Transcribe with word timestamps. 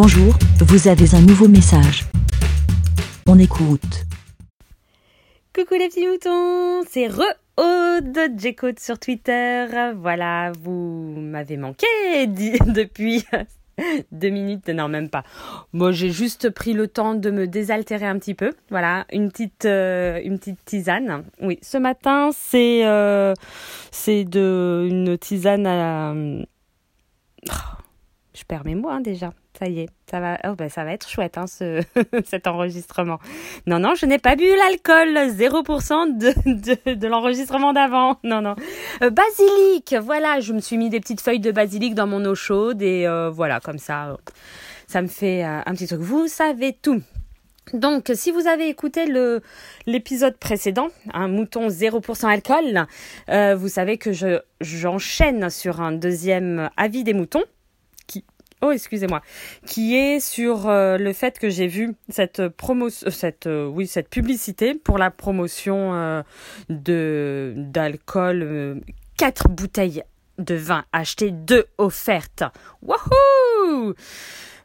Bonjour, 0.00 0.32
vous 0.60 0.86
avez 0.86 1.12
un 1.16 1.20
nouveau 1.22 1.48
message. 1.48 2.04
On 3.26 3.36
écoute. 3.36 4.06
Coucou 5.52 5.74
les 5.74 5.88
petits 5.88 6.06
moutons, 6.06 6.84
c'est 6.88 7.08
re 7.08 7.24
Aude 7.56 8.16
J'écoute 8.38 8.78
sur 8.78 9.00
Twitter. 9.00 9.66
Voilà, 9.96 10.52
vous 10.62 11.16
m'avez 11.18 11.56
manqué 11.56 11.88
depuis 12.28 13.24
deux 14.12 14.28
minutes, 14.28 14.68
non 14.68 14.86
même 14.86 15.10
pas. 15.10 15.24
Moi 15.72 15.90
j'ai 15.90 16.10
juste 16.10 16.50
pris 16.50 16.74
le 16.74 16.86
temps 16.86 17.16
de 17.16 17.32
me 17.32 17.48
désaltérer 17.48 18.06
un 18.06 18.20
petit 18.20 18.34
peu. 18.34 18.52
Voilà, 18.70 19.04
une 19.12 19.32
petite 19.32 19.64
euh, 19.64 20.20
une 20.22 20.38
tisane. 20.38 21.24
Oui, 21.40 21.58
ce 21.60 21.76
matin 21.76 22.30
c'est 22.32 22.86
euh, 22.86 23.34
de 24.06 24.86
une 24.88 25.18
tisane 25.18 25.66
à 25.66 26.14
oh, 27.50 27.78
je 28.32 28.44
perds 28.44 28.64
mes 28.64 28.76
mots 28.76 28.90
hein, 28.90 29.00
déjà. 29.00 29.32
Ça 29.58 29.66
y 29.66 29.80
est, 29.80 29.88
ça 30.08 30.20
va, 30.20 30.38
oh, 30.46 30.54
ben, 30.56 30.68
ça 30.68 30.84
va 30.84 30.92
être 30.92 31.08
chouette 31.08 31.36
hein, 31.36 31.48
ce, 31.48 31.82
cet 32.24 32.46
enregistrement. 32.46 33.18
Non, 33.66 33.80
non, 33.80 33.96
je 33.96 34.06
n'ai 34.06 34.18
pas 34.18 34.36
bu 34.36 34.44
l'alcool, 34.44 35.16
0% 35.16 36.16
de, 36.16 36.94
de, 36.94 37.06
l'enregistrement 37.08 37.72
d'avant. 37.72 38.18
Non, 38.22 38.40
non. 38.40 38.54
Euh, 39.02 39.10
basilic, 39.10 39.96
voilà, 40.00 40.38
je 40.38 40.52
me 40.52 40.60
suis 40.60 40.76
mis 40.76 40.90
des 40.90 41.00
petites 41.00 41.20
feuilles 41.20 41.40
de 41.40 41.50
basilic 41.50 41.96
dans 41.96 42.06
mon 42.06 42.24
eau 42.24 42.36
chaude 42.36 42.82
et 42.82 43.04
euh, 43.08 43.30
voilà, 43.30 43.58
comme 43.58 43.78
ça, 43.78 44.16
ça 44.86 45.02
me 45.02 45.08
fait 45.08 45.44
euh, 45.44 45.60
un 45.66 45.74
petit 45.74 45.88
truc. 45.88 46.02
Vous 46.02 46.28
savez 46.28 46.72
tout. 46.72 47.02
Donc, 47.72 48.12
si 48.14 48.30
vous 48.30 48.46
avez 48.46 48.68
écouté 48.68 49.06
le 49.06 49.42
l'épisode 49.86 50.36
précédent, 50.36 50.88
un 51.12 51.26
mouton 51.26 51.66
0% 51.66 52.26
alcool, 52.26 52.86
vous 53.58 53.68
savez 53.68 53.98
que 53.98 54.12
je 54.12 54.38
j'enchaîne 54.60 55.50
sur 55.50 55.80
un 55.80 55.92
deuxième 55.92 56.70
avis 56.76 57.02
des 57.02 57.12
moutons 57.12 57.42
oh 58.62 58.70
excusez-moi, 58.70 59.22
qui 59.66 59.96
est 59.96 60.20
sur 60.20 60.68
euh, 60.68 60.98
le 60.98 61.12
fait 61.12 61.38
que 61.38 61.48
j'ai 61.48 61.66
vu 61.66 61.94
cette 62.08 62.48
promotion, 62.48 63.06
euh, 63.06 63.10
cette 63.10 63.46
euh, 63.46 63.66
oui 63.66 63.86
cette 63.86 64.08
publicité 64.08 64.74
pour 64.74 64.98
la 64.98 65.10
promotion 65.10 66.24
d'alcool, 66.68 68.82
quatre 69.16 69.48
bouteilles 69.48 70.02
de 70.38 70.54
vin 70.54 70.84
achetées, 70.92 71.30
deux 71.30 71.66
offertes. 71.78 72.44
Wouhou 72.82 73.94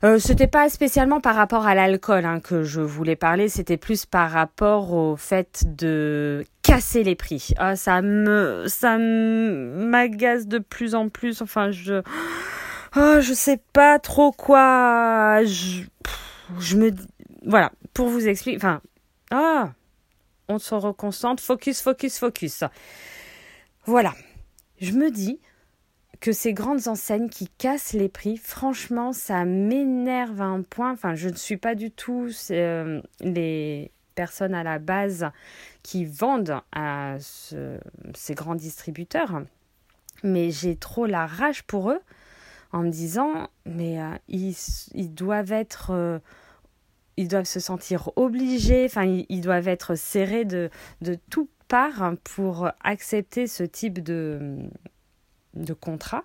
euh, 0.04 0.20
c'était 0.20 0.48
pas 0.48 0.68
spécialement 0.68 1.22
par 1.22 1.34
rapport 1.34 1.66
à 1.66 1.76
l'alcool 1.76 2.26
hein, 2.26 2.42
que 2.42 2.64
je 2.64 2.82
voulais 2.82 3.16
parler, 3.16 3.48
c'était 3.48 3.78
plus 3.78 4.06
par 4.06 4.32
rapport 4.32 4.92
au 4.92 5.16
fait 5.16 5.64
de 5.66 6.44
casser 6.62 7.04
les 7.04 7.16
prix. 7.16 7.52
Ah, 7.58 7.78
ça 7.78 8.02
me, 8.02 8.66
ça 8.68 8.98
m'agace 8.98 10.48
de 10.48 10.60
plus 10.60 10.94
en 10.94 11.08
plus. 11.08 11.42
Enfin, 11.42 11.72
je, 11.72 12.02
oh, 12.96 13.18
je 13.22 13.34
sais 13.34 13.60
pas 13.74 14.00
trop 14.00 14.32
quoi. 14.32 15.44
Je, 15.44 15.84
je 16.60 16.78
me. 16.78 16.92
Voilà, 17.46 17.72
pour 17.94 18.08
vous 18.08 18.28
expliquer. 18.28 18.58
Enfin, 18.58 18.82
ah, 19.32 19.72
on 20.48 20.60
se 20.60 20.76
reconcentre. 20.76 21.42
Focus, 21.42 21.82
focus, 21.82 22.20
focus. 22.20 22.64
Voilà. 23.86 24.14
Je 24.80 24.92
me 24.92 25.12
dis 25.12 25.40
que 26.20 26.32
ces 26.32 26.54
grandes 26.54 26.88
enseignes 26.88 27.30
qui 27.30 27.50
cassent 27.50 27.94
les 27.94 28.10
prix, 28.10 28.38
franchement, 28.38 29.12
ça 29.12 29.44
m'énerve 29.44 30.42
à 30.42 30.46
un 30.46 30.62
point. 30.62 30.94
Enfin, 30.94 31.16
je 31.16 31.30
ne 31.30 31.36
suis 31.36 31.58
pas 31.58 31.76
du 31.76 31.92
tout 31.92 32.30
euh, 32.52 33.02
les 33.20 33.92
personnes 34.16 34.54
à 34.54 34.64
la 34.64 34.80
base 34.80 35.30
qui 35.82 36.06
vendent 36.06 36.62
à 36.72 37.18
ces 37.20 38.36
grands 38.36 38.56
distributeurs, 38.56 39.42
mais 40.24 40.52
j'ai 40.52 40.76
trop 40.76 41.06
la 41.06 41.26
rage 41.26 41.64
pour 41.64 41.92
eux 41.92 42.00
en 42.74 42.84
me 42.84 42.90
disant 42.90 43.48
mais 43.66 44.02
euh, 44.02 44.16
ils, 44.28 44.56
ils, 44.94 45.14
doivent 45.14 45.54
être 45.54 45.92
euh, 45.92 46.20
ils 47.16 47.28
doivent 47.28 47.46
se 47.46 47.60
sentir 47.60 48.12
obligés 48.18 48.86
enfin 48.86 49.06
ils, 49.06 49.42
doivent 49.42 49.68
être 49.68 49.96
serrés 49.96 50.46
de 50.46 50.70
de 51.02 51.18
toutes 51.30 51.50
parts 51.68 52.14
pour 52.24 52.70
accepter 52.84 53.48
ce 53.48 53.64
type 53.64 54.04
de 54.04 54.60
de 55.54 55.74
contrat. 55.74 56.24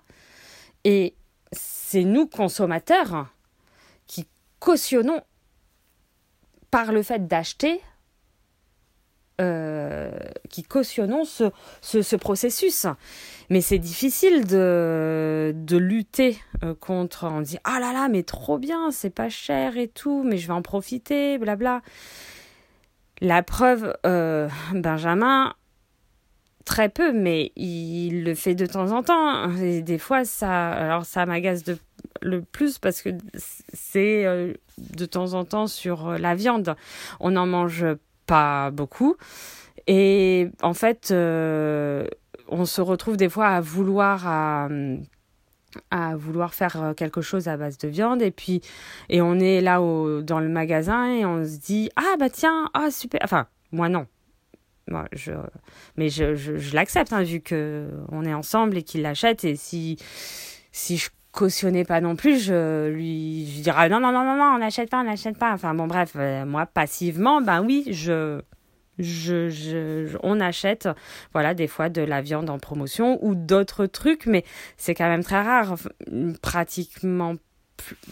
Et 0.83 1.15
c'est 1.51 2.03
nous 2.03 2.27
consommateurs 2.27 3.33
qui 4.07 4.27
cautionnons 4.59 5.21
par 6.71 6.91
le 6.91 7.03
fait 7.03 7.27
d'acheter 7.27 7.81
euh, 9.39 10.11
qui 10.49 10.63
cautionnons 10.63 11.23
ce, 11.23 11.45
ce, 11.81 12.01
ce 12.01 12.15
processus. 12.15 12.85
Mais 13.49 13.61
c'est 13.61 13.79
difficile 13.79 14.45
de, 14.45 15.53
de 15.55 15.77
lutter 15.77 16.37
euh, 16.63 16.75
contre. 16.75 17.25
On 17.25 17.41
dit 17.41 17.57
ah 17.63 17.79
là 17.79 17.93
là, 17.93 18.09
mais 18.09 18.23
trop 18.23 18.57
bien, 18.57 18.91
c'est 18.91 19.09
pas 19.09 19.29
cher 19.29 19.77
et 19.77 19.87
tout, 19.87 20.23
mais 20.23 20.37
je 20.37 20.47
vais 20.47 20.53
en 20.53 20.61
profiter, 20.61 21.37
blabla. 21.37 21.81
La 23.21 23.43
preuve, 23.43 23.95
euh, 24.05 24.47
Benjamin, 24.73 25.53
très 26.65 26.89
peu, 26.89 27.11
mais 27.11 27.51
il 27.55 28.23
le 28.23 28.35
fait 28.35 28.55
de 28.55 28.65
temps 28.65 28.91
en 28.91 29.03
temps. 29.03 29.51
Et 29.57 29.81
des 29.81 29.97
fois, 29.97 30.25
ça, 30.25 30.69
alors 30.69 31.05
ça 31.05 31.25
m'agace 31.25 31.63
le 32.21 32.41
plus 32.41 32.77
parce 32.77 33.01
que 33.01 33.09
c'est 33.73 34.25
de 34.77 35.05
temps 35.05 35.33
en 35.33 35.43
temps 35.45 35.67
sur 35.67 36.11
la 36.11 36.35
viande. 36.35 36.75
On 37.19 37.35
en 37.35 37.45
mange 37.45 37.85
pas 38.29 38.69
beaucoup. 38.69 39.15
Et 39.87 40.49
en 40.61 40.75
fait, 40.75 41.09
euh, 41.11 42.07
on 42.47 42.65
se 42.65 42.79
retrouve 42.79 43.17
des 43.17 43.27
fois 43.27 43.47
à 43.47 43.59
vouloir 43.59 44.27
à, 44.27 44.69
à 45.89 46.15
vouloir 46.15 46.53
faire 46.53 46.93
quelque 46.95 47.21
chose 47.21 47.47
à 47.47 47.57
base 47.57 47.79
de 47.79 47.87
viande. 47.87 48.21
Et 48.21 48.31
puis 48.31 48.61
et 49.09 49.21
on 49.21 49.39
est 49.39 49.61
là 49.61 49.81
au, 49.81 50.21
dans 50.21 50.39
le 50.39 50.49
magasin 50.49 51.11
et 51.11 51.25
on 51.25 51.43
se 51.43 51.57
dit 51.57 51.89
ah 51.95 52.15
bah 52.19 52.29
tiens 52.29 52.69
ah 52.75 52.91
super 52.91 53.19
enfin 53.23 53.47
moi 53.71 53.89
non. 53.89 54.05
Moi, 54.87 55.07
je 55.11 55.31
mais 55.97 56.09
je, 56.09 56.35
je, 56.35 56.75
l'accepte 56.75 57.13
hein, 57.13 57.21
vu 57.21 57.41
que 57.41 57.87
on 58.11 58.25
est 58.25 58.33
ensemble 58.33 58.77
et 58.77 58.83
qu'il 58.83 59.03
l'achète. 59.03 59.43
Et 59.43 59.55
si 59.55 59.97
si 60.71 60.97
je 60.97 61.09
cautionnais 61.39 61.85
pas 61.85 62.01
non 62.01 62.17
plus, 62.17 62.37
je 62.37 62.89
lui 62.89 63.47
je 63.55 63.61
dirais 63.61 63.87
non 63.87 64.01
non 64.01 64.11
non 64.11 64.35
non 64.35 64.51
on 64.55 64.57
n'achète 64.57 64.89
pas 64.89 64.99
on 64.99 65.05
n'achète 65.05 65.37
pas. 65.37 65.53
Enfin 65.53 65.73
bon 65.73 65.87
bref, 65.87 66.11
euh, 66.17 66.45
moi 66.45 66.65
passivement 66.65 67.41
ben 67.41 67.63
oui 67.63 67.85
je 67.91 68.41
je, 68.97 69.47
je, 69.47 70.17
on 70.23 70.41
achète 70.41 70.89
voilà 71.31 71.53
des 71.53 71.67
fois 71.67 71.87
de 71.87 72.01
la 72.01 72.21
viande 72.21 72.49
en 72.49 72.59
promotion 72.59 73.17
ou 73.25 73.35
d'autres 73.35 73.85
trucs 73.85 74.25
mais 74.25 74.43
c'est 74.75 74.93
quand 74.93 75.07
même 75.07 75.23
très 75.23 75.41
rare 75.41 75.75
pratiquement 76.41 77.35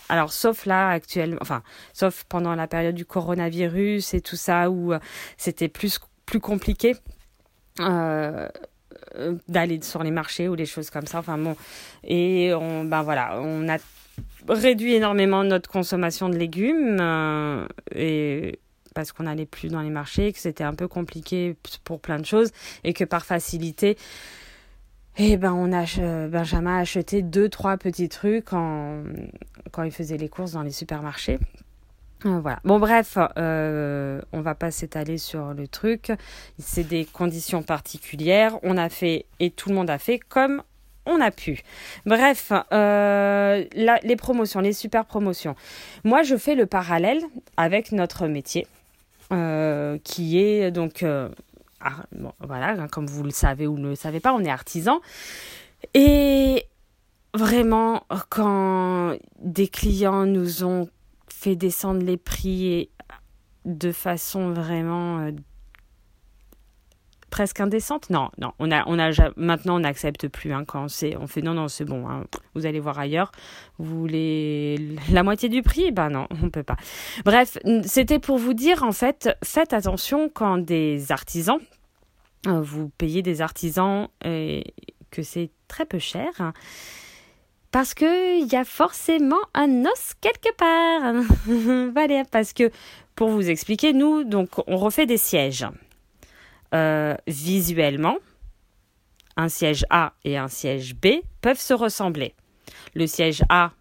alors 0.08 0.32
sauf 0.32 0.66
là 0.66 0.92
actuellement 0.92 1.40
enfin 1.42 1.62
sauf 1.92 2.24
pendant 2.30 2.56
la 2.56 2.68
période 2.68 2.96
du 2.96 3.04
coronavirus 3.06 4.14
et 4.14 4.22
tout 4.22 4.38
ça 4.38 4.70
où 4.70 4.94
euh, 4.94 5.00
c'était 5.36 5.68
plus 5.68 6.00
plus 6.26 6.40
compliqué 6.40 6.96
euh, 7.82 8.48
d'aller 9.48 9.80
sur 9.82 10.04
les 10.04 10.12
marchés 10.12 10.48
ou 10.48 10.56
des 10.56 10.66
choses 10.66 10.90
comme 10.90 11.06
ça. 11.06 11.20
Enfin 11.20 11.38
bon, 11.38 11.56
et 12.04 12.54
on, 12.54 12.84
ben 12.84 13.04
voilà, 13.04 13.40
on 13.42 13.68
a 13.70 13.78
réduit 14.50 14.94
énormément 14.94 15.44
notre 15.44 15.70
consommation 15.70 16.30
de 16.30 16.38
légumes 16.38 16.98
euh, 17.00 17.68
et 17.94 18.60
parce 18.94 19.12
qu'on 19.12 19.24
n'allait 19.24 19.46
plus 19.46 19.70
dans 19.70 19.82
les 19.82 19.90
marchés, 19.90 20.34
que 20.34 20.40
c'était 20.40 20.64
un 20.64 20.74
peu 20.74 20.88
compliqué 20.88 21.56
pour 21.84 22.00
plein 22.00 22.18
de 22.18 22.26
choses 22.26 22.52
et 22.84 22.94
que 22.94 23.04
par 23.04 23.26
facilité, 23.26 23.96
eh 25.18 25.38
ben 25.38 25.54
on 25.54 25.72
a 25.72 25.86
Benjamin 26.28 26.78
a 26.78 26.80
acheté 26.80 27.22
deux 27.22 27.50
trois 27.50 27.78
petits 27.78 28.10
trucs 28.10 28.46
quand 28.46 29.04
quand 29.72 29.84
il 29.84 29.92
faisait 29.92 30.18
les 30.18 30.30
courses 30.30 30.54
dans 30.54 30.64
les 30.64 30.72
supermarchés. 30.72 31.38
Euh, 32.26 32.40
voilà. 32.40 32.60
Bon 32.64 32.80
bref, 32.80 33.18
euh, 33.38 34.22
on 34.34 34.42
va 34.42 34.56
pas 34.56 34.72
s'étaler 34.72 35.18
sur 35.18 35.54
le 35.54 35.68
truc. 35.68 36.12
C'est 36.58 36.84
des 36.84 37.06
conditions 37.06 37.62
particulières. 37.62 38.58
On 38.64 38.78
a 38.78 38.90
fait 38.90 39.26
et 39.40 39.52
tout 39.52 39.70
le 39.70 39.76
monde 39.76 39.90
a 39.90 39.98
fait 39.98 40.20
comme 40.20 40.64
on 41.06 41.22
a 41.22 41.32
pu. 41.32 41.62
Bref, 42.06 42.52
euh, 42.74 43.64
les 43.74 44.16
promotions, 44.16 44.60
les 44.60 44.74
super 44.74 45.06
promotions. 45.06 45.56
Moi, 46.04 46.24
je 46.24 46.36
fais 46.36 46.56
le 46.56 46.66
parallèle 46.66 47.22
avec 47.56 47.94
notre 47.94 48.28
métier, 48.28 48.68
euh, 49.32 49.98
qui 50.04 50.38
est 50.38 50.70
donc, 50.70 51.06
voilà, 52.42 52.70
hein, 52.70 52.88
comme 52.92 53.08
vous 53.08 53.24
le 53.24 53.32
savez 53.32 53.68
ou 53.68 53.78
ne 53.78 53.90
le 53.90 53.96
savez 53.96 54.20
pas, 54.20 54.34
on 54.34 54.44
est 54.44 54.50
artisan. 54.50 55.00
Et 55.94 56.66
vraiment, 57.34 58.04
quand 58.30 59.16
des 59.40 59.70
clients 59.70 60.26
nous 60.26 60.66
ont 60.66 60.90
fait 61.38 61.56
descendre 61.56 62.04
les 62.04 62.18
prix 62.18 62.90
de 63.66 63.92
façon 63.92 64.54
vraiment 64.54 65.20
euh, 65.20 65.32
presque 67.30 67.60
indécente? 67.60 68.10
Non, 68.10 68.32
non, 68.40 68.54
on 68.58 68.72
a, 68.72 68.84
on 68.88 68.98
a, 68.98 69.12
maintenant 69.36 69.76
on 69.76 69.82
n'accepte 69.82 70.28
plus 70.30 70.52
hein, 70.52 70.66
quand 70.66 70.86
on 70.86 71.28
fait 71.28 71.42
non, 71.44 71.54
non, 71.54 71.68
c'est 71.68 71.86
bon, 71.86 72.10
hein, 72.10 72.24
vous 72.56 72.66
allez 72.66 72.80
voir 72.80 72.98
ailleurs. 72.98 73.32
Vous 73.78 74.00
voulez 74.00 74.98
la 75.12 75.22
moitié 75.22 75.48
du 75.48 75.62
prix? 75.62 75.92
Ben 75.92 76.10
non, 76.10 76.28
on 76.42 76.50
peut 76.50 76.64
pas. 76.64 76.78
Bref, 77.24 77.60
c'était 77.84 78.20
pour 78.20 78.40
vous 78.40 78.56
dire 78.56 78.82
en 78.82 78.92
fait, 78.92 79.30
faites 79.44 79.74
attention 79.74 80.30
quand 80.34 80.58
des 80.58 81.12
artisans, 81.12 81.60
euh, 82.48 82.62
vous 82.62 82.90
payez 82.98 83.22
des 83.22 83.42
artisans 83.42 84.08
et 84.26 84.74
que 85.12 85.22
c'est 85.22 85.52
très 85.68 85.86
peu 85.86 86.00
cher. 86.00 86.32
Parce 87.72 87.94
que 87.94 88.40
il 88.40 88.52
y 88.52 88.56
a 88.56 88.64
forcément 88.64 89.42
un 89.54 89.86
os 89.86 90.14
quelque 90.22 90.54
part. 90.56 92.26
parce 92.32 92.54
que 92.54 92.72
pour 93.16 93.30
vous 93.30 93.50
expliquer, 93.50 93.94
nous, 93.94 94.24
donc, 94.24 94.50
on 94.68 94.78
refait 94.78 95.06
des 95.06 95.18
sièges. 95.18 95.66
Euh, 96.74 97.16
visuellement, 97.28 98.18
un 99.36 99.50
siège 99.50 99.86
A 99.90 100.14
et 100.24 100.38
un 100.38 100.48
siège 100.48 100.96
B 100.96 101.08
peuvent 101.42 101.60
se 101.60 101.74
ressembler. 101.74 102.36
Le 102.94 103.08
siège 103.08 103.44
A 103.50 103.72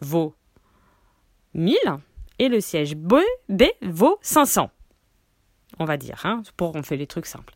vaut 0.00 0.34
1000 1.54 1.76
et 2.38 2.48
le 2.48 2.60
siège 2.60 2.96
B, 2.96 3.14
B 3.48 3.64
vaut 3.82 4.18
500. 4.22 4.70
On 5.78 5.84
va 5.84 5.96
dire, 5.96 6.20
hein, 6.24 6.42
pour 6.56 6.74
on 6.76 6.82
fait 6.82 6.96
les 6.96 7.06
trucs 7.06 7.26
simples. 7.26 7.54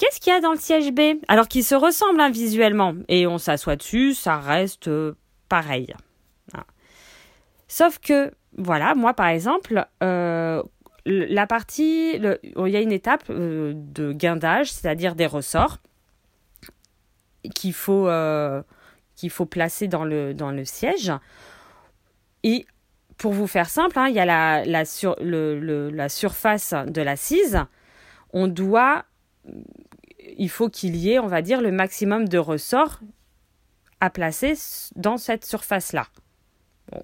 Qu'est-ce 0.00 0.18
qu'il 0.18 0.32
y 0.32 0.36
a 0.36 0.40
dans 0.40 0.52
le 0.52 0.58
siège 0.58 0.90
B? 0.92 1.22
Alors 1.28 1.46
qu'il 1.46 1.62
se 1.62 1.74
ressemble 1.74 2.22
hein, 2.22 2.30
visuellement 2.30 2.94
et 3.08 3.26
on 3.26 3.36
s'assoit 3.36 3.76
dessus, 3.76 4.14
ça 4.14 4.38
reste 4.38 4.88
euh, 4.88 5.12
pareil. 5.50 5.94
Hein. 6.54 6.64
Sauf 7.68 7.98
que, 7.98 8.32
voilà, 8.56 8.94
moi 8.94 9.12
par 9.12 9.26
exemple, 9.26 9.86
euh, 10.02 10.62
la 11.04 11.46
partie, 11.46 12.14
il 12.14 12.68
y 12.68 12.76
a 12.76 12.80
une 12.80 12.92
étape 12.92 13.24
euh, 13.28 13.74
de 13.76 14.14
guindage, 14.14 14.72
c'est-à-dire 14.72 15.14
des 15.14 15.26
ressorts 15.26 15.80
qu'il 17.54 17.74
faut, 17.74 18.08
faut 19.28 19.46
placer 19.46 19.86
dans 19.86 20.04
le, 20.04 20.32
dans 20.32 20.50
le 20.50 20.64
siège. 20.64 21.12
Et 22.42 22.64
pour 23.18 23.34
vous 23.34 23.46
faire 23.46 23.68
simple, 23.68 23.98
hein, 23.98 24.08
il 24.08 24.14
y 24.14 24.20
a 24.20 24.24
la, 24.24 24.64
la, 24.64 24.86
sur, 24.86 25.14
la 25.20 26.08
surface 26.08 26.72
de 26.86 27.02
l'assise. 27.02 27.58
On 28.32 28.48
doit 28.48 29.04
il 30.40 30.48
faut 30.48 30.70
qu'il 30.70 30.96
y 30.96 31.12
ait, 31.12 31.18
on 31.18 31.26
va 31.26 31.42
dire, 31.42 31.60
le 31.60 31.70
maximum 31.70 32.26
de 32.26 32.38
ressorts 32.38 33.00
à 34.00 34.08
placer 34.08 34.54
dans 34.96 35.18
cette 35.18 35.44
surface-là. 35.44 36.06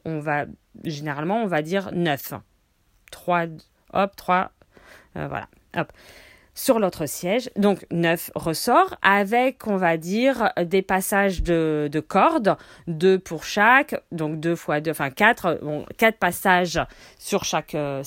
On 0.06 0.20
va, 0.20 0.46
généralement, 0.84 1.42
on 1.42 1.46
va 1.46 1.60
dire 1.60 1.90
9. 1.92 2.32
3, 3.12 3.44
hop, 3.92 4.16
3, 4.16 4.50
euh, 5.16 5.28
voilà, 5.28 5.48
hop. 5.76 5.92
Sur 6.54 6.78
l'autre 6.78 7.04
siège, 7.04 7.50
donc 7.56 7.84
9 7.90 8.30
ressorts 8.34 8.96
avec, 9.02 9.66
on 9.66 9.76
va 9.76 9.98
dire, 9.98 10.50
des 10.64 10.80
passages 10.80 11.42
de, 11.42 11.90
cordes, 12.08 12.56
deux 12.86 13.18
pour 13.18 13.44
chaque, 13.44 14.02
donc 14.12 14.40
deux 14.40 14.56
fois 14.56 14.80
deux, 14.80 14.92
enfin 14.92 15.10
quatre, 15.10 15.58
bon, 15.60 15.84
quatre 15.98 16.18
passages 16.18 16.80
sur 17.18 17.44
chaque, 17.44 17.74
euh, 17.74 18.02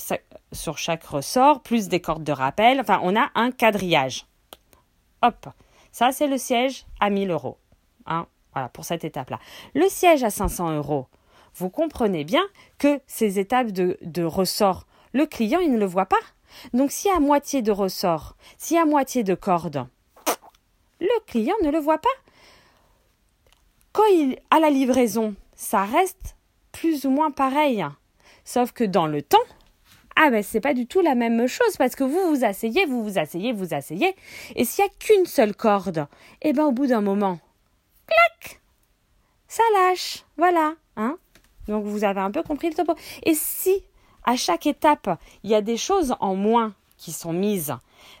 sur 0.50 0.76
chaque 0.78 1.04
ressort, 1.04 1.62
plus 1.62 1.86
des 1.86 2.00
cordes 2.00 2.24
de 2.24 2.32
rappel. 2.32 2.80
Enfin, 2.80 2.98
on 3.04 3.14
a 3.14 3.30
un 3.36 3.52
quadrillage. 3.52 4.26
Hop, 5.22 5.48
ça 5.92 6.12
c'est 6.12 6.26
le 6.26 6.38
siège 6.38 6.86
à 7.00 7.10
1000 7.10 7.30
euros. 7.30 7.58
Hein, 8.06 8.26
voilà, 8.52 8.68
pour 8.68 8.84
cette 8.84 9.04
étape-là. 9.04 9.38
Le 9.74 9.88
siège 9.88 10.24
à 10.24 10.30
500 10.30 10.76
euros, 10.76 11.06
vous 11.54 11.70
comprenez 11.70 12.24
bien 12.24 12.42
que 12.78 13.00
ces 13.06 13.38
étapes 13.38 13.70
de, 13.70 14.24
ressort, 14.24 14.86
le 15.12 15.26
client, 15.26 15.60
il 15.60 15.72
ne 15.72 15.78
le 15.78 15.86
voit 15.86 16.06
pas. 16.06 16.16
Donc 16.72 16.90
s'il 16.90 17.10
y 17.10 17.14
a 17.14 17.20
moitié 17.20 17.62
de 17.62 17.72
ressort, 17.72 18.36
s'il 18.58 18.76
y 18.76 18.80
a 18.80 18.84
moitié 18.84 19.22
de 19.22 19.34
corde, 19.34 19.86
le 21.00 21.24
client 21.26 21.56
ne 21.62 21.70
le 21.70 21.78
voit 21.78 21.98
pas. 21.98 22.08
Quand 23.92 24.06
il 24.06 24.38
a 24.50 24.60
la 24.60 24.70
livraison, 24.70 25.34
ça 25.54 25.84
reste 25.84 26.36
plus 26.72 27.04
ou 27.04 27.10
moins 27.10 27.30
pareil. 27.30 27.84
Sauf 28.44 28.72
que 28.72 28.84
dans 28.84 29.06
le 29.06 29.22
temps, 29.22 29.38
ah 30.16 30.30
ben 30.30 30.42
c'est 30.42 30.60
pas 30.60 30.74
du 30.74 30.86
tout 30.86 31.00
la 31.00 31.14
même 31.14 31.46
chose 31.46 31.76
parce 31.78 31.96
que 31.96 32.04
vous 32.04 32.34
vous 32.34 32.44
asseyez, 32.44 32.86
vous 32.86 33.02
vous 33.02 33.18
asseyez, 33.18 33.52
vous 33.52 33.74
asseyez. 33.74 34.14
Et 34.56 34.64
s'il 34.64 34.84
n'y 34.84 34.90
a 34.90 34.92
qu'une 34.98 35.26
seule 35.26 35.54
corde, 35.54 36.06
eh 36.42 36.52
ben 36.52 36.64
au 36.64 36.72
bout 36.72 36.86
d'un 36.86 37.00
moment, 37.00 37.38
clac, 38.06 38.60
ça 39.48 39.62
lâche. 39.74 40.24
Voilà, 40.36 40.74
hein. 40.96 41.18
Donc 41.68 41.84
vous 41.84 42.04
avez 42.04 42.20
un 42.20 42.30
peu 42.30 42.42
compris 42.42 42.68
le 42.68 42.74
topo. 42.74 42.94
Et 43.24 43.34
si 43.34 43.84
à 44.24 44.36
chaque 44.36 44.66
étape, 44.66 45.18
il 45.42 45.50
y 45.50 45.54
a 45.54 45.62
des 45.62 45.76
choses 45.76 46.14
en 46.20 46.34
moins 46.34 46.74
qui 46.96 47.12
sont 47.12 47.32
mises 47.32 47.74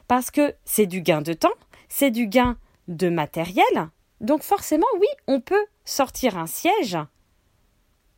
parce 0.08 0.30
que 0.30 0.54
c'est 0.64 0.86
du 0.86 1.02
gain 1.02 1.22
de 1.22 1.32
temps, 1.32 1.48
c'est 1.88 2.10
du 2.10 2.26
gain 2.26 2.56
de 2.88 3.08
matériel. 3.08 3.90
Donc 4.20 4.42
forcément, 4.42 4.86
oui, 4.98 5.06
on 5.26 5.40
peut 5.40 5.66
sortir 5.84 6.38
un 6.38 6.46
siège 6.46 6.98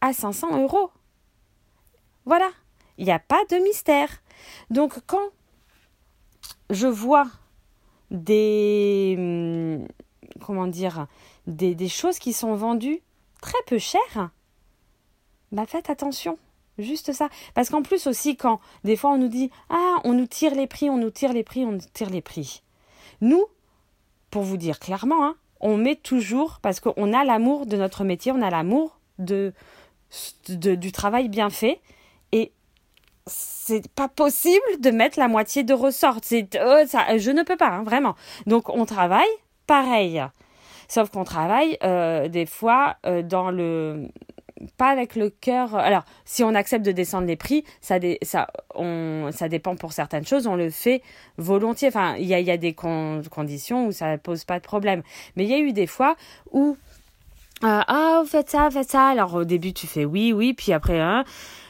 à 0.00 0.12
500 0.12 0.62
euros. 0.62 0.90
Voilà. 2.24 2.50
Il 2.98 3.04
n'y 3.04 3.12
a 3.12 3.18
pas 3.18 3.42
de 3.50 3.56
mystère. 3.56 4.08
Donc 4.70 4.98
quand 5.06 5.30
je 6.70 6.86
vois 6.86 7.26
des 8.10 9.14
hum, 9.18 9.86
comment 10.44 10.66
dire 10.66 11.06
des, 11.46 11.88
choses 11.88 12.18
qui 12.18 12.32
sont 12.32 12.54
vendues 12.54 13.00
très 13.40 13.58
peu 13.66 13.78
chères, 13.78 14.30
bah 15.50 15.66
faites 15.66 15.90
attention. 15.90 16.38
Juste 16.78 17.12
ça. 17.12 17.28
Parce 17.54 17.68
qu'en 17.68 17.82
plus 17.82 18.06
aussi, 18.06 18.36
quand 18.36 18.60
des 18.84 18.96
fois 18.96 19.10
on 19.10 19.18
nous 19.18 19.28
dit 19.28 19.50
Ah, 19.68 20.00
on 20.04 20.14
nous 20.14 20.26
tire 20.26 20.54
les 20.54 20.66
prix, 20.66 20.88
on 20.88 20.96
nous 20.96 21.10
tire 21.10 21.32
les 21.32 21.44
prix, 21.44 21.64
on 21.64 21.72
nous 21.72 21.80
tire 21.92 22.10
les 22.10 22.22
prix. 22.22 22.62
Nous, 23.20 23.44
pour 24.30 24.42
vous 24.42 24.56
dire 24.56 24.78
clairement, 24.78 25.26
hein, 25.26 25.36
on 25.60 25.76
met 25.76 25.96
toujours, 25.96 26.58
parce 26.60 26.80
qu'on 26.80 27.12
a 27.12 27.24
l'amour 27.24 27.66
de 27.66 27.76
notre 27.76 28.04
métier, 28.04 28.32
on 28.32 28.42
a 28.42 28.50
l'amour 28.50 28.98
de, 29.18 29.52
du 30.58 30.92
travail 30.92 31.28
bien 31.28 31.50
fait. 31.50 31.80
Et 32.32 32.52
c'est 33.26 33.88
pas 33.88 34.08
possible 34.08 34.62
de 34.80 34.90
mettre 34.90 35.18
la 35.18 35.28
moitié 35.28 35.62
de 35.62 35.74
ressort. 35.74 36.16
C'est, 36.22 36.48
oh, 36.62 36.82
ça, 36.86 37.16
je 37.18 37.30
ne 37.30 37.42
peux 37.42 37.56
pas, 37.56 37.68
hein, 37.68 37.82
vraiment. 37.82 38.14
Donc 38.46 38.68
on 38.68 38.84
travaille 38.84 39.30
pareil. 39.66 40.22
Sauf 40.88 41.10
qu'on 41.10 41.24
travaille 41.24 41.78
euh, 41.82 42.28
des 42.28 42.46
fois 42.46 42.96
euh, 43.06 43.22
dans 43.22 43.50
le 43.50 44.08
pas 44.76 44.90
avec 44.90 45.16
le 45.16 45.30
cœur. 45.30 45.74
Alors, 45.74 46.04
si 46.24 46.44
on 46.44 46.54
accepte 46.54 46.84
de 46.84 46.92
descendre 46.92 47.26
les 47.26 47.36
prix, 47.36 47.64
ça, 47.80 47.96
ça, 48.22 48.48
on, 48.74 49.30
ça 49.32 49.48
dépend 49.48 49.76
pour 49.76 49.92
certaines 49.92 50.26
choses, 50.26 50.46
on 50.46 50.54
le 50.54 50.70
fait 50.70 51.02
volontiers. 51.36 51.88
Enfin, 51.88 52.16
il 52.18 52.26
y 52.26 52.34
a, 52.34 52.40
y 52.40 52.50
a 52.50 52.56
des 52.56 52.74
conditions 52.74 53.86
où 53.86 53.92
ça 53.92 54.18
pose 54.18 54.44
pas 54.44 54.58
de 54.58 54.64
problème. 54.64 55.02
Mais 55.36 55.44
il 55.44 55.50
y 55.50 55.54
a 55.54 55.58
eu 55.58 55.72
des 55.72 55.86
fois 55.86 56.16
où 56.52 56.76
euh, 57.64 57.80
ah, 57.86 58.20
vous 58.22 58.28
faites 58.28 58.50
ça, 58.50 58.70
faites 58.70 58.90
ça. 58.90 59.06
Alors 59.06 59.34
au 59.34 59.44
début 59.44 59.72
tu 59.72 59.86
fais 59.86 60.04
oui, 60.04 60.32
oui, 60.32 60.54
puis 60.54 60.72
après 60.72 61.00
hein, 61.00 61.24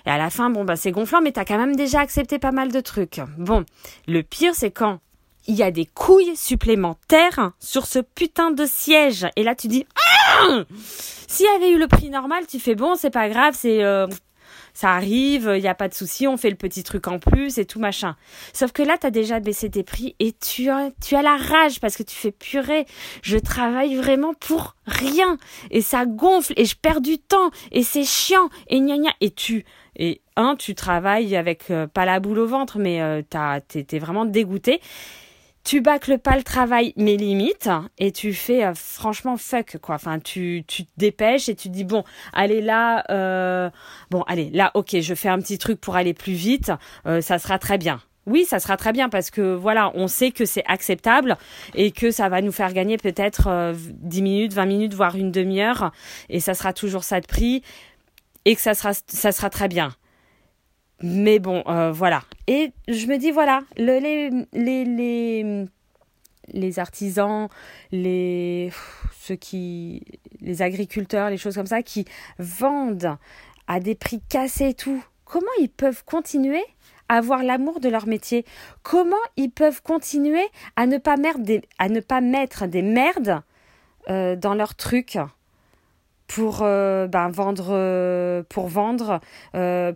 et 0.06 0.10
à 0.10 0.18
la 0.18 0.30
fin 0.30 0.50
bon 0.50 0.64
bah 0.64 0.76
c'est 0.76 0.90
gonflant, 0.90 1.20
mais 1.20 1.32
t'as 1.32 1.44
quand 1.44 1.58
même 1.58 1.76
déjà 1.76 2.00
accepté 2.00 2.38
pas 2.38 2.52
mal 2.52 2.72
de 2.72 2.80
trucs. 2.80 3.20
Bon, 3.38 3.64
le 4.06 4.22
pire 4.22 4.54
c'est 4.54 4.70
quand 4.70 5.00
il 5.46 5.54
y 5.54 5.62
a 5.62 5.70
des 5.70 5.86
couilles 5.86 6.36
supplémentaires 6.36 7.52
sur 7.58 7.86
ce 7.86 7.98
putain 7.98 8.52
de 8.52 8.64
siège 8.64 9.26
et 9.36 9.42
là 9.42 9.54
tu 9.54 9.68
dis 9.68 9.86
ah 9.96 10.64
s'il 11.28 11.46
y 11.46 11.56
avait 11.56 11.70
eu 11.70 11.78
le 11.78 11.88
prix 11.88 12.10
normal, 12.10 12.46
tu 12.46 12.58
fais 12.58 12.74
bon, 12.74 12.94
c'est 12.94 13.10
pas 13.10 13.28
grave, 13.28 13.54
c'est 13.56 13.82
euh, 13.82 14.06
ça 14.74 14.92
arrive, 14.92 15.52
il 15.54 15.60
n'y 15.60 15.68
a 15.68 15.74
pas 15.74 15.88
de 15.88 15.94
souci, 15.94 16.26
on 16.26 16.36
fait 16.36 16.50
le 16.50 16.56
petit 16.56 16.82
truc 16.82 17.08
en 17.08 17.18
plus 17.18 17.58
et 17.58 17.64
tout 17.64 17.78
machin. 17.78 18.16
Sauf 18.52 18.72
que 18.72 18.82
là, 18.82 18.96
tu 18.98 19.06
as 19.06 19.10
déjà 19.10 19.40
baissé 19.40 19.70
tes 19.70 19.82
prix 19.82 20.16
et 20.18 20.32
tu 20.32 20.68
as, 20.70 20.90
tu 21.04 21.14
as 21.14 21.22
la 21.22 21.36
rage 21.36 21.80
parce 21.80 21.96
que 21.96 22.02
tu 22.02 22.14
fais 22.14 22.32
purée. 22.32 22.86
Je 23.22 23.38
travaille 23.38 23.94
vraiment 23.96 24.34
pour 24.34 24.76
rien 24.86 25.36
et 25.70 25.82
ça 25.82 26.06
gonfle 26.06 26.52
et 26.56 26.64
je 26.64 26.76
perds 26.76 27.00
du 27.00 27.18
temps 27.18 27.50
et 27.70 27.82
c'est 27.82 28.04
chiant 28.04 28.48
et 28.68 28.80
gna 28.80 28.96
gna 28.96 29.10
et 29.20 29.30
tu 29.30 29.64
et 29.96 30.22
un, 30.36 30.56
tu 30.56 30.74
travailles 30.74 31.36
avec 31.36 31.70
euh, 31.70 31.86
pas 31.86 32.06
la 32.06 32.18
boule 32.18 32.38
au 32.38 32.46
ventre, 32.46 32.78
mais 32.78 33.02
euh, 33.02 33.20
t'es 33.68 33.98
vraiment 33.98 34.24
dégoûté 34.24 34.80
tu 35.64 35.80
bâcles 35.80 36.18
pas 36.18 36.36
le 36.36 36.42
travail, 36.42 36.92
mes 36.96 37.16
limites, 37.16 37.70
et 37.98 38.12
tu 38.12 38.34
fais 38.34 38.64
euh, 38.64 38.74
franchement 38.74 39.36
fuck 39.36 39.78
quoi. 39.78 39.94
Enfin, 39.94 40.18
tu, 40.18 40.64
tu 40.66 40.84
te 40.84 40.90
dépêches 40.96 41.48
et 41.48 41.54
tu 41.54 41.68
dis 41.68 41.84
bon, 41.84 42.04
allez 42.32 42.60
là, 42.60 43.04
euh, 43.10 43.70
bon, 44.10 44.22
allez 44.22 44.50
là, 44.50 44.70
ok, 44.74 45.00
je 45.00 45.14
fais 45.14 45.28
un 45.28 45.38
petit 45.38 45.58
truc 45.58 45.80
pour 45.80 45.96
aller 45.96 46.14
plus 46.14 46.32
vite, 46.32 46.72
euh, 47.06 47.20
ça 47.20 47.38
sera 47.38 47.58
très 47.58 47.78
bien. 47.78 48.00
Oui, 48.26 48.44
ça 48.44 48.60
sera 48.60 48.76
très 48.76 48.92
bien 48.92 49.08
parce 49.08 49.30
que 49.30 49.54
voilà, 49.54 49.90
on 49.94 50.06
sait 50.06 50.30
que 50.30 50.44
c'est 50.44 50.62
acceptable 50.66 51.36
et 51.74 51.90
que 51.90 52.12
ça 52.12 52.28
va 52.28 52.40
nous 52.40 52.52
faire 52.52 52.72
gagner 52.72 52.96
peut-être 52.96 53.74
10 53.74 54.22
minutes, 54.22 54.52
20 54.52 54.66
minutes, 54.66 54.94
voire 54.94 55.16
une 55.16 55.32
demi-heure, 55.32 55.90
et 56.28 56.38
ça 56.38 56.54
sera 56.54 56.72
toujours 56.72 57.02
ça 57.02 57.20
de 57.20 57.26
prix 57.26 57.62
et 58.44 58.54
que 58.54 58.60
ça 58.60 58.74
sera 58.74 58.92
ça 58.94 59.32
sera 59.32 59.50
très 59.50 59.66
bien. 59.68 59.92
Mais 61.02 61.38
bon, 61.38 61.64
euh, 61.66 61.90
voilà. 61.90 62.22
Et 62.46 62.72
je 62.88 63.06
me 63.06 63.18
dis, 63.18 63.30
voilà, 63.30 63.62
le, 63.76 63.98
les, 64.52 65.66
les, 66.52 66.78
artisans, 66.78 67.48
les, 67.90 68.70
ceux 69.18 69.36
qui, 69.36 70.04
les 70.40 70.62
agriculteurs, 70.62 71.30
les 71.30 71.38
choses 71.38 71.54
comme 71.54 71.66
ça, 71.66 71.82
qui 71.82 72.04
vendent 72.38 73.16
à 73.66 73.80
des 73.80 73.94
prix 73.94 74.20
cassés 74.28 74.70
et 74.70 74.74
tout, 74.74 75.02
comment 75.24 75.46
ils 75.60 75.70
peuvent 75.70 76.04
continuer 76.04 76.62
à 77.08 77.16
avoir 77.16 77.42
l'amour 77.42 77.80
de 77.80 77.88
leur 77.88 78.06
métier? 78.06 78.44
Comment 78.82 79.16
ils 79.36 79.50
peuvent 79.50 79.82
continuer 79.82 80.44
à 80.76 80.86
ne 80.86 80.98
pas, 80.98 81.16
mettre 81.16 81.40
des, 81.40 81.62
à 81.78 81.88
ne 81.88 82.00
pas 82.00 82.20
mettre 82.20 82.66
des 82.66 82.82
merdes 82.82 83.42
euh, 84.08 84.36
dans 84.36 84.54
leurs 84.54 84.76
trucs? 84.76 85.18
Pour 86.34 86.58
ben, 86.60 87.28
vendre, 87.30 88.42
pour 88.48 88.68
vendre, 88.68 89.20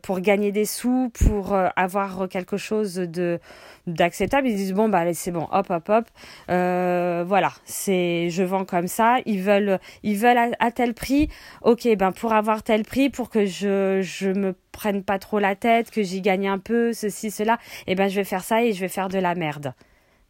pour 0.02 0.20
gagner 0.20 0.52
des 0.52 0.64
sous, 0.64 1.10
pour 1.10 1.56
avoir 1.76 2.28
quelque 2.28 2.56
chose 2.56 2.94
de 2.94 3.38
d'acceptable. 3.86 4.48
Ils 4.48 4.56
disent 4.56 4.72
bon 4.72 4.88
bah 4.88 5.12
c'est 5.14 5.30
bon, 5.30 5.46
hop 5.52 5.70
hop 5.70 5.88
hop, 5.88 6.04
voilà, 6.48 7.52
c'est 7.64 8.28
je 8.30 8.42
vends 8.42 8.64
comme 8.64 8.88
ça. 8.88 9.18
Ils 9.26 9.40
veulent 9.40 9.78
ils 10.02 10.16
veulent 10.16 10.38
à, 10.38 10.48
à, 10.58 10.70
tel 10.70 10.94
prix. 10.94 11.28
Ok 11.62 11.88
ben 11.96 12.12
pour 12.12 12.32
avoir 12.32 12.62
tel 12.62 12.84
prix, 12.84 13.10
pour 13.10 13.30
que 13.30 13.46
je 13.46 14.00
je 14.02 14.28
me 14.28 14.54
prenne 14.72 15.02
pas 15.02 15.18
trop 15.18 15.38
la 15.38 15.56
tête, 15.56 15.90
que 15.90 16.02
j'y 16.02 16.20
gagne 16.20 16.48
un 16.48 16.58
peu, 16.58 16.92
ceci 16.92 17.30
cela, 17.30 17.54
et 17.86 17.92
eh 17.92 17.94
ben 17.94 18.08
je 18.08 18.16
vais 18.16 18.24
faire 18.24 18.44
ça 18.44 18.62
et 18.62 18.72
je 18.72 18.80
vais 18.80 18.88
faire 18.88 19.08
de 19.08 19.18
la 19.18 19.34
merde. 19.34 19.72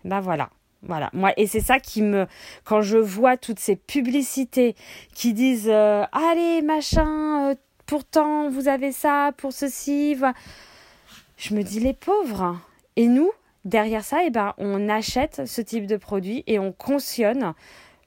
Ben 0.05 0.21
voilà. 0.21 0.51
Voilà, 0.87 1.11
moi 1.12 1.33
et 1.37 1.47
c'est 1.47 1.61
ça 1.61 1.81
qui 1.81 2.00
me 2.00 2.26
quand 2.64 2.81
je 2.81 2.97
vois 2.97 3.37
toutes 3.37 3.59
ces 3.59 3.75
publicités 3.75 4.76
qui 5.14 5.33
disent 5.33 5.69
euh, 5.69 6.05
allez 6.12 6.62
machin 6.62 7.50
euh, 7.50 7.55
pourtant 7.87 8.49
vous 8.50 8.69
avez 8.69 8.93
ça 8.93 9.33
pour 9.37 9.52
ceci 9.52 10.16
je 11.37 11.55
me 11.55 11.62
dis 11.62 11.81
les 11.81 11.93
pauvres 11.93 12.57
et 12.95 13.09
nous 13.09 13.31
derrière 13.64 14.05
ça 14.05 14.19
eh 14.25 14.31
ben 14.31 14.55
on 14.59 14.88
achète 14.88 15.43
ce 15.47 15.61
type 15.61 15.87
de 15.87 15.97
produit 15.97 16.45
et 16.47 16.61
on 16.61 16.71
cautionne 16.71 17.55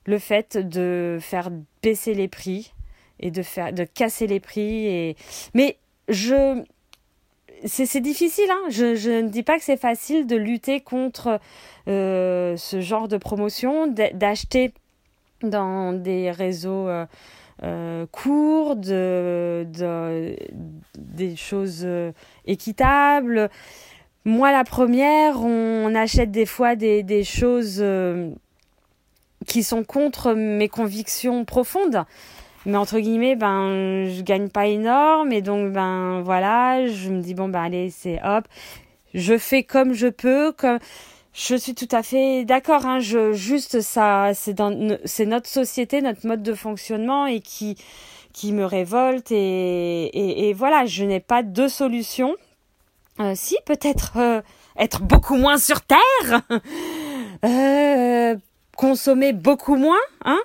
le 0.06 0.18
fait 0.18 0.56
de 0.58 1.18
faire 1.20 1.50
baisser 1.82 2.14
les 2.14 2.30
prix 2.30 2.74
et 3.20 3.30
de 3.30 3.42
faire 3.42 3.74
de 3.74 3.84
casser 3.84 4.26
les 4.26 4.40
prix 4.40 4.86
et 4.86 5.18
mais 5.54 5.78
je 6.08 6.64
c'est 7.66 8.00
difficile, 8.00 8.50
hein. 8.50 8.70
je, 8.70 9.22
ne 9.22 9.28
dis 9.28 9.44
pas 9.44 9.58
que 9.58 9.64
c'est 9.64 9.78
facile 9.78 10.28
de 10.28 10.36
lutter 10.36 10.80
contre 10.82 11.40
euh, 11.88 12.56
ce 12.58 12.82
genre 12.82 13.08
de 13.08 13.18
promotion, 13.18 13.88
d'acheter 13.88 14.74
dans 15.42 15.94
des 15.94 16.32
réseaux 16.32 16.88
euh, 16.88 17.06
euh, 17.64 18.06
courts, 18.12 18.76
de, 18.76 19.66
de, 19.68 20.36
des 20.98 21.36
choses 21.36 21.88
équitables. 22.46 23.50
Moi, 24.26 24.52
la 24.52 24.64
première, 24.64 25.42
on 25.42 25.94
achète 25.96 26.32
des 26.32 26.46
fois 26.46 26.76
des 26.76 27.24
choses 27.24 27.84
qui 29.48 29.64
sont 29.64 29.84
contre 29.84 30.34
mes 30.34 30.70
convictions 30.70 31.46
profondes 31.46 32.06
mais 32.66 32.78
entre 32.78 33.00
guillemets 33.00 33.36
ben 33.36 34.06
je 34.10 34.22
gagne 34.22 34.50
pas 34.50 34.68
énorme 34.68 35.32
et 35.32 35.42
donc 35.42 35.72
ben 35.72 36.22
voilà 36.22 36.88
je 36.88 37.10
me 37.10 37.22
dis 37.22 37.34
bon 37.34 37.50
ben 37.50 37.62
allez 37.64 37.90
c'est 37.90 38.20
hop. 38.24 38.46
Je 39.14 39.38
fais 39.38 39.64
comme 39.64 39.94
je 39.94 40.08
peux 40.08 40.52
comme 40.52 40.80
je 41.34 41.56
suis 41.56 41.76
tout 41.76 41.88
à 41.92 42.04
fait 42.04 42.46
d'accord 42.46 42.86
hein, 42.86 43.00
je 43.00 43.34
juste 43.34 43.82
ça 43.82 44.32
c'est 44.34 44.54
dans 44.54 44.98
c'est 45.06 45.26
notre 45.26 45.48
société 45.48 46.02
notre 46.02 46.28
mode 46.28 46.44
de 46.44 46.54
fonctionnement 46.54 47.26
et 47.26 47.40
qui 47.40 47.76
qui 48.34 48.52
me 48.52 48.66
révolte 48.66 49.32
et 49.32 50.06
et, 50.06 50.50
et 50.50 50.54
voilà 50.54 50.86
je 50.86 51.04
n'ai 51.04 51.20
pas 51.20 51.44
de 51.44 51.68
solution. 51.68 52.36
Euh, 53.20 53.34
si 53.36 53.58
peut-être 53.66 54.14
euh, 54.18 54.42
être 54.78 55.02
beaucoup 55.02 55.36
moins 55.36 55.58
sur 55.58 55.82
terre 55.82 56.00
euh, 57.46 58.36
consommer 58.78 59.34
beaucoup 59.34 59.76
moins 59.76 60.00
hein 60.24 60.40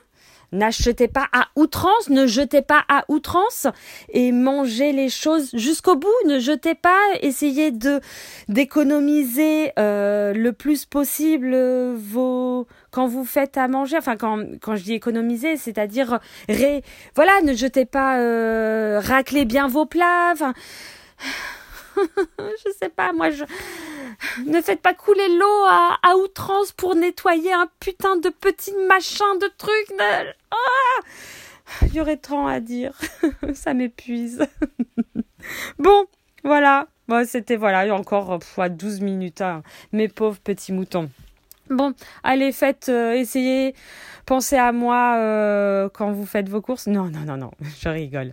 N'achetez 0.55 1.09
pas 1.09 1.27
à 1.33 1.49
outrance, 1.57 2.11
ne 2.11 2.29
jetez 2.29 2.63
pas 2.63 2.85
à 2.89 3.05
outrance 3.09 3.67
et 4.09 4.31
mangez 4.31 4.93
les 4.93 5.09
choses 5.09 5.51
jusqu'au 5.53 5.97
bout. 5.97 6.09
Ne 6.27 6.39
jetez 6.39 6.77
pas, 6.77 7.01
essayez 7.23 7.73
de 7.73 8.01
d'économiser 8.49 9.73
euh, 9.81 10.33
le 10.33 10.53
plus 10.53 10.85
possible 10.85 11.57
vos 11.97 12.69
quand 12.93 13.09
vous 13.09 13.25
faites 13.25 13.57
à 13.57 13.67
manger. 13.67 13.97
Enfin, 13.99 14.17
quand 14.17 14.45
quand 14.63 14.77
je 14.77 14.85
dis 14.85 14.93
économiser, 14.95 15.57
c'est-à-dire 15.57 16.21
ré, 16.49 16.85
voilà, 17.17 17.43
ne 17.43 17.53
jetez 17.53 17.85
pas, 17.85 18.21
euh, 18.21 19.01
raclez 19.03 19.47
bien 19.47 19.67
vos 19.67 19.87
plats. 19.87 20.31
Enfin, 20.33 20.55
je 22.39 22.71
sais 22.79 22.91
pas, 22.91 23.13
moi 23.13 23.31
je 23.31 23.43
ne 24.47 24.61
faites 24.61 24.81
pas 24.81 24.95
couler 24.95 25.29
l'eau 25.29 25.65
à, 25.67 26.17
outrance 26.17 26.73
pour 26.73 26.95
nettoyer 26.95 27.53
un 27.53 27.69
putain 27.81 28.17
de 28.17 28.29
petit 28.29 28.75
machin 28.89 29.37
de 29.37 29.51
truc. 29.59 30.01
Ah 30.51 30.57
Il 31.83 31.95
y 31.95 32.01
aurait 32.01 32.17
tant 32.17 32.47
à 32.47 32.61
dire. 32.61 32.93
Ça 33.55 33.75
m'épuise. 33.75 34.47
bon, 35.79 36.07
voilà. 36.43 36.87
Bon, 37.09 37.27
c'était 37.27 37.57
voilà, 37.57 37.95
encore 37.95 38.39
à 38.57 38.69
12 38.69 39.01
minutes, 39.01 39.43
hein. 39.43 39.63
mes 39.93 40.09
pauvres 40.09 40.39
petits 40.39 40.73
moutons. 40.73 41.11
Bon, 41.71 41.95
allez, 42.23 42.53
faites, 42.53 42.89
euh, 42.91 43.13
essayez, 43.13 43.75
pensez 44.27 44.57
à 44.57 44.73
moi 44.73 45.17
euh, 45.17 45.89
quand 45.93 46.13
vous 46.13 46.27
faites 46.27 46.49
vos 46.49 46.61
courses. 46.61 46.87
Non, 46.87 47.05
non, 47.05 47.21
non, 47.27 47.37
non, 47.37 47.51
je 47.81 47.89
rigole. 47.89 48.33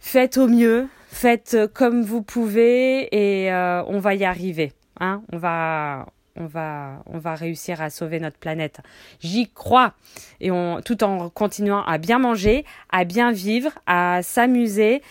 Faites 0.00 0.38
au 0.38 0.48
mieux, 0.48 0.88
faites 1.08 1.56
comme 1.72 2.02
vous 2.02 2.22
pouvez 2.22 3.08
et 3.14 3.52
euh, 3.52 3.82
on 3.86 3.98
va 3.98 4.14
y 4.14 4.24
arriver. 4.24 4.72
Hein 5.00 5.22
on 5.32 5.38
va 5.38 6.06
on 6.36 6.46
va 6.46 7.02
on 7.06 7.18
va 7.18 7.34
réussir 7.34 7.80
à 7.80 7.90
sauver 7.90 8.20
notre 8.20 8.38
planète. 8.38 8.80
J'y 9.20 9.48
crois 9.48 9.94
et 10.40 10.50
on 10.50 10.80
tout 10.80 11.04
en 11.04 11.30
continuant 11.30 11.82
à 11.84 11.98
bien 11.98 12.18
manger, 12.18 12.64
à 12.90 13.04
bien 13.04 13.32
vivre, 13.32 13.72
à 13.86 14.22
s'amuser. 14.22 15.02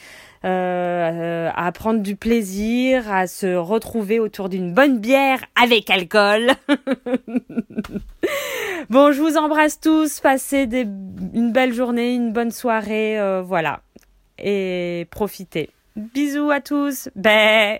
Euh, 0.45 1.49
à 1.55 1.71
prendre 1.71 2.01
du 2.01 2.17
plaisir, 2.17 3.09
à 3.09 3.27
se 3.27 3.55
retrouver 3.55 4.19
autour 4.19 4.49
d'une 4.49 4.73
bonne 4.73 4.99
bière 4.99 5.39
avec 5.55 5.89
alcool. 5.89 6.51
bon, 8.89 9.13
je 9.13 9.21
vous 9.21 9.37
embrasse 9.37 9.79
tous, 9.79 10.19
passez 10.19 10.67
des, 10.67 10.81
une 10.81 11.53
belle 11.53 11.71
journée, 11.71 12.13
une 12.13 12.33
bonne 12.33 12.51
soirée, 12.51 13.17
euh, 13.17 13.41
voilà, 13.41 13.83
et 14.37 15.07
profitez. 15.11 15.69
Bisous 15.95 16.51
à 16.51 16.59
tous. 16.59 17.07
Bé. 17.15 17.79